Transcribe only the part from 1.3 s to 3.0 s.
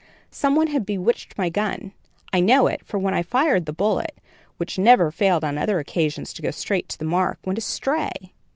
my gun. I know it, for